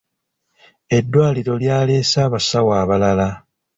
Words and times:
Eddwaliro 0.97 1.53
lyaleese 1.63 2.17
abasawo 2.27 2.71
abalala. 2.81 3.29